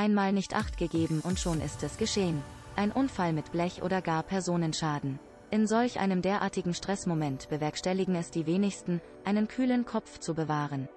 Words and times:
Einmal 0.00 0.32
nicht 0.32 0.56
acht 0.56 0.78
gegeben 0.78 1.20
und 1.22 1.38
schon 1.38 1.60
ist 1.60 1.82
es 1.82 1.98
geschehen. 1.98 2.42
Ein 2.74 2.90
Unfall 2.90 3.34
mit 3.34 3.52
Blech 3.52 3.82
oder 3.82 4.00
gar 4.00 4.22
Personenschaden. 4.22 5.20
In 5.50 5.66
solch 5.66 6.00
einem 6.00 6.22
derartigen 6.22 6.72
Stressmoment 6.72 7.50
bewerkstelligen 7.50 8.14
es 8.14 8.30
die 8.30 8.46
wenigsten, 8.46 9.02
einen 9.26 9.46
kühlen 9.46 9.84
Kopf 9.84 10.18
zu 10.18 10.32
bewahren. 10.32 10.88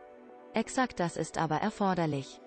Exakt 0.53 1.01
das 1.01 1.17
ist 1.17 1.37
aber 1.37 1.57
erforderlich. 1.57 2.39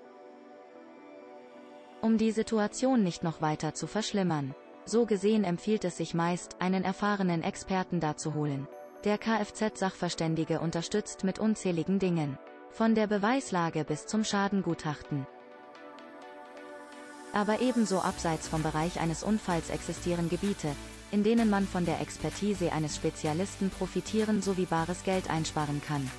Um 2.00 2.16
die 2.16 2.30
Situation 2.30 3.02
nicht 3.02 3.22
noch 3.22 3.42
weiter 3.42 3.74
zu 3.74 3.86
verschlimmern. 3.86 4.54
So 4.86 5.04
gesehen 5.04 5.44
empfiehlt 5.44 5.84
es 5.84 5.98
sich 5.98 6.14
meist, 6.14 6.56
einen 6.58 6.84
erfahrenen 6.84 7.42
Experten 7.42 8.00
dazu 8.00 8.32
holen. 8.32 8.66
Der 9.04 9.18
Kfz-Sachverständige 9.18 10.60
unterstützt 10.60 11.22
mit 11.22 11.38
unzähligen 11.38 11.98
Dingen. 11.98 12.38
Von 12.70 12.94
der 12.94 13.08
Beweislage 13.08 13.84
bis 13.84 14.06
zum 14.06 14.24
Schadengutachten. 14.24 15.26
Aber 17.36 17.60
ebenso 17.60 18.00
abseits 18.00 18.48
vom 18.48 18.62
Bereich 18.62 18.98
eines 18.98 19.22
Unfalls 19.22 19.68
existieren 19.68 20.30
Gebiete, 20.30 20.68
in 21.10 21.22
denen 21.22 21.50
man 21.50 21.68
von 21.68 21.84
der 21.84 22.00
Expertise 22.00 22.72
eines 22.72 22.96
Spezialisten 22.96 23.68
profitieren 23.68 24.40
sowie 24.40 24.64
bares 24.64 25.04
Geld 25.04 25.28
einsparen 25.28 25.82
kann. 25.86 26.10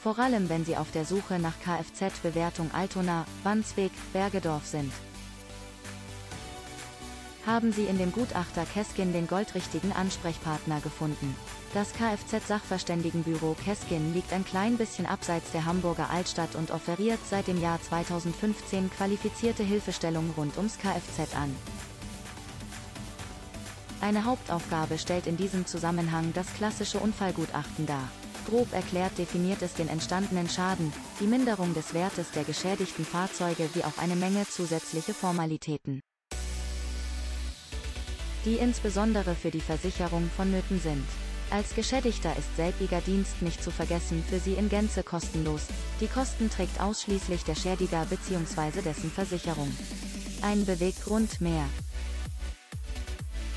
Vor 0.00 0.18
allem 0.18 0.48
wenn 0.48 0.64
Sie 0.64 0.76
auf 0.76 0.90
der 0.90 1.04
Suche 1.04 1.38
nach 1.38 1.54
Kfz-Bewertung 1.60 2.72
Altona, 2.72 3.24
Wandsbek, 3.44 3.92
Bergedorf 4.12 4.66
sind. 4.66 4.92
Haben 7.48 7.72
Sie 7.72 7.84
in 7.84 7.96
dem 7.96 8.12
Gutachter 8.12 8.66
Keskin 8.66 9.14
den 9.14 9.26
goldrichtigen 9.26 9.90
Ansprechpartner 9.92 10.82
gefunden. 10.82 11.34
Das 11.72 11.94
Kfz-Sachverständigenbüro 11.94 13.56
Keskin 13.64 14.12
liegt 14.12 14.34
ein 14.34 14.44
klein 14.44 14.76
bisschen 14.76 15.06
abseits 15.06 15.50
der 15.52 15.64
Hamburger 15.64 16.10
Altstadt 16.10 16.56
und 16.56 16.70
offeriert 16.70 17.18
seit 17.26 17.46
dem 17.46 17.58
Jahr 17.58 17.80
2015 17.80 18.90
qualifizierte 18.90 19.62
Hilfestellung 19.62 20.30
rund 20.36 20.58
ums 20.58 20.76
Kfz 20.76 21.34
an. 21.34 21.56
Eine 24.02 24.26
Hauptaufgabe 24.26 24.98
stellt 24.98 25.26
in 25.26 25.38
diesem 25.38 25.64
Zusammenhang 25.64 26.34
das 26.34 26.52
klassische 26.52 26.98
Unfallgutachten 26.98 27.86
dar. 27.86 28.10
Grob 28.46 28.70
erklärt 28.74 29.16
definiert 29.16 29.62
es 29.62 29.72
den 29.72 29.88
entstandenen 29.88 30.50
Schaden, 30.50 30.92
die 31.18 31.26
Minderung 31.26 31.72
des 31.72 31.94
Wertes 31.94 32.30
der 32.32 32.44
geschädigten 32.44 33.06
Fahrzeuge 33.06 33.70
wie 33.72 33.84
auch 33.84 33.96
eine 33.96 34.16
Menge 34.16 34.46
zusätzliche 34.46 35.14
Formalitäten, 35.14 36.02
die 38.48 38.56
insbesondere 38.56 39.34
für 39.34 39.50
die 39.50 39.60
Versicherung 39.60 40.30
vonnöten 40.34 40.80
sind. 40.80 41.04
Als 41.50 41.74
Geschädigter 41.74 42.34
ist 42.38 42.56
selbiger 42.56 43.02
Dienst 43.02 43.42
nicht 43.42 43.62
zu 43.62 43.70
vergessen 43.70 44.24
für 44.26 44.38
Sie 44.38 44.54
in 44.54 44.70
Gänze 44.70 45.02
kostenlos. 45.02 45.66
Die 46.00 46.06
Kosten 46.06 46.48
trägt 46.48 46.80
ausschließlich 46.80 47.44
der 47.44 47.54
Schädiger 47.54 48.06
bzw. 48.06 48.80
dessen 48.80 49.10
Versicherung. 49.10 49.70
Ein 50.40 50.64
Beweggrund 50.64 51.42
mehr 51.42 51.66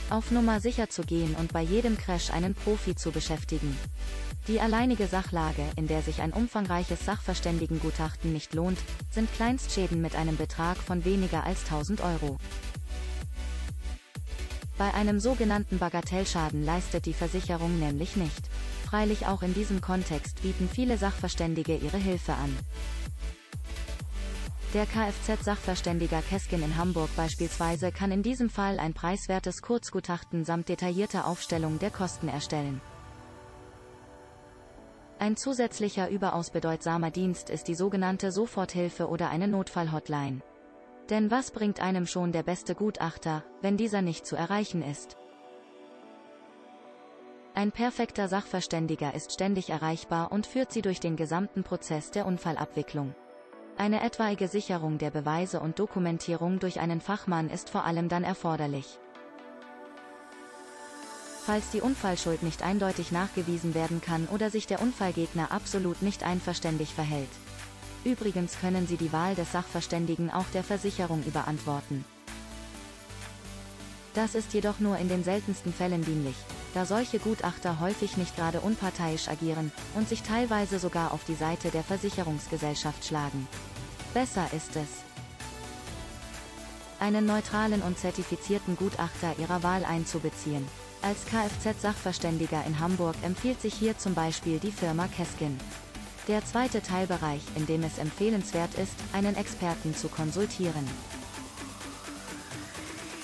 auf 0.09 0.29
Nummer 0.29 0.59
sicher 0.59 0.89
zu 0.89 1.03
gehen 1.03 1.35
und 1.39 1.53
bei 1.53 1.61
jedem 1.61 1.97
Crash 1.97 2.31
einen 2.31 2.53
Profi 2.53 2.95
zu 2.95 3.11
beschäftigen. 3.11 3.77
Die 4.49 4.59
alleinige 4.59 5.07
Sachlage, 5.07 5.63
in 5.77 5.87
der 5.87 6.01
sich 6.01 6.21
ein 6.21 6.33
umfangreiches 6.33 7.05
Sachverständigengutachten 7.05 8.33
nicht 8.33 8.53
lohnt, 8.53 8.79
sind 9.09 9.33
Kleinstschäden 9.35 10.01
mit 10.01 10.17
einem 10.17 10.35
Betrag 10.35 10.75
von 10.75 11.05
weniger 11.05 11.45
als 11.45 11.63
1000 11.63 12.01
Euro. 12.01 12.37
Bei 14.77 14.93
einem 14.93 15.19
sogenannten 15.19 15.77
Bagatellschaden 15.77 16.63
leistet 16.63 17.05
die 17.05 17.13
Versicherung 17.13 17.79
nämlich 17.79 18.15
nicht. 18.15 18.49
Freilich 18.85 19.27
auch 19.27 19.41
in 19.41 19.53
diesem 19.53 19.79
Kontext 19.79 20.41
bieten 20.41 20.67
viele 20.67 20.97
Sachverständige 20.97 21.77
ihre 21.77 21.97
Hilfe 21.97 22.33
an. 22.33 22.57
Der 24.73 24.85
Kfz-Sachverständiger 24.85 26.21
Keskin 26.21 26.63
in 26.63 26.77
Hamburg 26.77 27.09
beispielsweise 27.17 27.91
kann 27.91 28.11
in 28.11 28.23
diesem 28.23 28.49
Fall 28.49 28.79
ein 28.79 28.93
preiswertes 28.93 29.61
Kurzgutachten 29.61 30.45
samt 30.45 30.69
detaillierter 30.69 31.27
Aufstellung 31.27 31.77
der 31.79 31.89
Kosten 31.89 32.29
erstellen. 32.29 32.79
Ein 35.19 35.37
zusätzlicher 35.37 36.09
überaus 36.09 36.49
bedeutsamer 36.49 37.11
Dienst 37.11 37.49
ist 37.49 37.67
die 37.67 37.75
sogenannte 37.75 38.31
Soforthilfe 38.31 39.07
oder 39.07 39.29
eine 39.29 39.47
Notfallhotline. 39.47 40.41
Denn 41.11 41.29
was 41.29 41.51
bringt 41.51 41.81
einem 41.81 42.07
schon 42.07 42.31
der 42.31 42.41
beste 42.41 42.73
Gutachter, 42.73 43.43
wenn 43.61 43.75
dieser 43.75 44.01
nicht 44.01 44.25
zu 44.25 44.37
erreichen 44.37 44.81
ist? 44.81 45.17
Ein 47.53 47.73
perfekter 47.73 48.29
Sachverständiger 48.29 49.13
ist 49.13 49.33
ständig 49.33 49.71
erreichbar 49.71 50.31
und 50.31 50.47
führt 50.47 50.71
sie 50.71 50.81
durch 50.81 51.01
den 51.01 51.17
gesamten 51.17 51.63
Prozess 51.63 52.11
der 52.11 52.25
Unfallabwicklung. 52.25 53.13
Eine 53.77 54.01
etwaige 54.01 54.47
Sicherung 54.47 54.99
der 54.99 55.11
Beweise 55.11 55.59
und 55.59 55.79
Dokumentierung 55.79 56.59
durch 56.59 56.79
einen 56.79 57.01
Fachmann 57.01 57.49
ist 57.49 57.69
vor 57.69 57.83
allem 57.83 58.07
dann 58.07 58.23
erforderlich. 58.23 58.97
Falls 61.45 61.71
die 61.71 61.81
Unfallschuld 61.81 62.41
nicht 62.41 62.63
eindeutig 62.63 63.11
nachgewiesen 63.11 63.73
werden 63.73 63.99
kann 63.99 64.27
oder 64.27 64.49
sich 64.49 64.65
der 64.65 64.81
Unfallgegner 64.81 65.51
absolut 65.51 66.01
nicht 66.01 66.23
einverständig 66.23 66.93
verhält. 66.93 67.29
Übrigens 68.03 68.59
können 68.59 68.87
Sie 68.87 68.97
die 68.97 69.13
Wahl 69.13 69.35
des 69.35 69.51
Sachverständigen 69.51 70.31
auch 70.31 70.47
der 70.53 70.63
Versicherung 70.63 71.23
überantworten. 71.23 72.03
Das 74.13 74.35
ist 74.35 74.53
jedoch 74.53 74.79
nur 74.79 74.97
in 74.97 75.07
den 75.07 75.23
seltensten 75.23 75.73
Fällen 75.73 76.03
dienlich, 76.03 76.35
da 76.73 76.85
solche 76.85 77.19
Gutachter 77.19 77.79
häufig 77.79 78.17
nicht 78.17 78.35
gerade 78.35 78.59
unparteiisch 78.59 79.29
agieren 79.29 79.71
und 79.95 80.09
sich 80.09 80.23
teilweise 80.23 80.79
sogar 80.79 81.13
auf 81.13 81.23
die 81.25 81.35
Seite 81.35 81.69
der 81.69 81.83
Versicherungsgesellschaft 81.83 83.05
schlagen. 83.05 83.47
Besser 84.13 84.47
ist 84.53 84.75
es, 84.75 84.89
einen 86.99 87.25
neutralen 87.25 87.81
und 87.81 87.97
zertifizierten 87.97 88.75
Gutachter 88.75 89.33
Ihrer 89.39 89.63
Wahl 89.63 89.85
einzubeziehen. 89.85 90.67
Als 91.01 91.25
Kfz-Sachverständiger 91.25 92.63
in 92.65 92.79
Hamburg 92.79 93.15
empfiehlt 93.23 93.59
sich 93.59 93.73
hier 93.73 93.97
zum 93.97 94.13
Beispiel 94.13 94.59
die 94.59 94.71
Firma 94.71 95.07
Keskin. 95.07 95.57
Der 96.27 96.45
zweite 96.45 96.83
Teilbereich, 96.83 97.41
in 97.55 97.65
dem 97.65 97.83
es 97.83 97.97
empfehlenswert 97.97 98.75
ist, 98.75 98.93
einen 99.11 99.35
Experten 99.35 99.95
zu 99.95 100.07
konsultieren, 100.07 100.87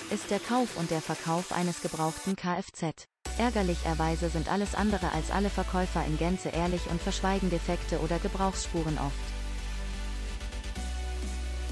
ist 0.09 0.31
der 0.31 0.39
Kauf 0.39 0.77
und 0.77 0.89
der 0.89 1.01
Verkauf 1.01 1.51
eines 1.51 1.81
gebrauchten 1.81 2.35
Kfz. 2.35 3.07
Ärgerlicherweise 3.37 4.29
sind 4.29 4.49
alles 4.51 4.73
andere 4.73 5.11
als 5.11 5.29
alle 5.29 5.51
Verkäufer 5.51 6.03
in 6.05 6.17
Gänze 6.17 6.49
ehrlich 6.49 6.81
und 6.89 6.99
verschweigen 6.99 7.51
Defekte 7.51 7.99
oder 7.99 8.17
Gebrauchsspuren 8.17 8.97
oft. 8.97 9.13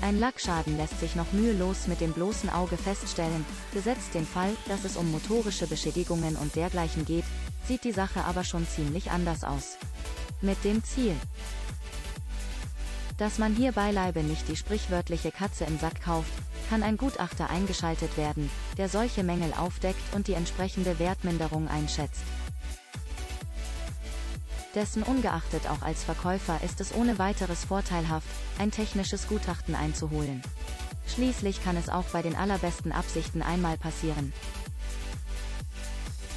Ein 0.02 0.20
Lackschaden 0.20 0.78
lässt 0.78 1.00
sich 1.00 1.16
noch 1.16 1.32
mühelos 1.32 1.88
mit 1.88 2.02
dem 2.02 2.12
bloßen 2.12 2.52
Auge 2.52 2.78
feststellen, 2.78 3.44
gesetzt 3.74 4.14
den 4.14 4.28
Fall, 4.28 4.56
dass 4.68 4.84
es 4.84 4.96
um 4.96 5.12
motorische 5.12 5.66
Beschädigungen 5.66 6.36
und 6.36 6.56
dergleichen 6.56 7.06
geht, 7.06 7.26
sieht 7.68 7.84
die 7.84 7.94
Sache 7.94 8.24
aber 8.26 8.44
schon 8.44 8.68
ziemlich 8.68 9.10
anders 9.10 9.44
aus. 9.44 9.78
Mit 10.42 10.64
dem 10.64 10.84
Ziel, 10.84 11.16
dass 13.18 13.38
man 13.38 13.56
hier 13.56 13.72
beileibe 13.72 14.22
nicht 14.22 14.48
die 14.50 14.58
sprichwörtliche 14.58 15.32
Katze 15.32 15.64
im 15.64 15.80
Sack 15.80 16.02
kauft, 16.02 16.32
kann 16.70 16.84
ein 16.84 16.98
Gutachter 16.98 17.50
eingeschaltet 17.50 18.18
werden, 18.18 18.50
der 18.78 18.90
solche 18.90 19.24
Mängel 19.24 19.54
aufdeckt 19.54 20.14
und 20.14 20.28
die 20.28 20.34
entsprechende 20.34 21.00
Wertminderung 21.00 21.70
einschätzt. 21.70 22.24
Dessen 24.74 25.04
ungeachtet 25.04 25.70
auch 25.70 25.82
als 25.82 26.04
Verkäufer 26.04 26.60
ist 26.64 26.82
es 26.82 26.94
ohne 26.94 27.18
weiteres 27.18 27.64
vorteilhaft, 27.64 28.28
ein 28.60 28.72
technisches 28.72 29.30
Gutachten 29.30 29.74
einzuholen. 29.74 30.42
Schließlich 31.08 31.64
kann 31.64 31.78
es 31.78 31.88
auch 31.88 32.06
bei 32.12 32.22
den 32.22 32.36
allerbesten 32.36 32.92
Absichten 32.92 33.42
einmal 33.42 33.78
passieren, 33.78 34.34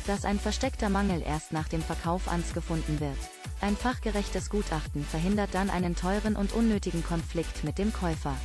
dass 0.06 0.24
ein 0.24 0.38
versteckter 0.38 0.88
Mangel 0.88 1.20
erst 1.20 1.52
nach 1.52 1.66
dem 1.66 1.82
Verkauf 1.82 2.28
ans 2.28 2.54
gefunden 2.54 3.00
wird. 3.00 3.18
Ein 3.60 3.76
fachgerechtes 3.76 4.50
Gutachten 4.50 5.04
verhindert 5.04 5.50
dann 5.52 5.70
einen 5.70 5.96
teuren 5.96 6.36
und 6.36 6.52
unnötigen 6.52 7.04
Konflikt 7.04 7.64
mit 7.64 7.78
dem 7.78 7.92
Käufer. 7.92 8.36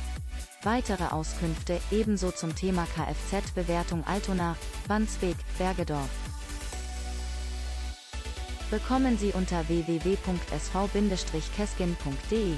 Weitere 0.62 1.04
Auskünfte 1.04 1.80
ebenso 1.90 2.30
zum 2.30 2.54
Thema 2.54 2.86
Kfz-Bewertung 2.94 4.04
Altona, 4.06 4.56
Wandsbek, 4.88 5.36
Bergedorf 5.58 6.10
bekommen 8.74 9.16
Sie 9.18 9.32
unter 9.32 9.68
www.sv-keskin.de. 9.68 12.54